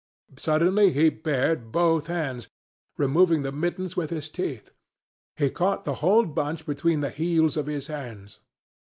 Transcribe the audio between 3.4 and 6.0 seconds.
the mittens with his teeth. He caught the